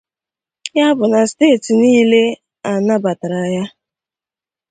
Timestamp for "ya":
0.77-0.87, 3.55-3.63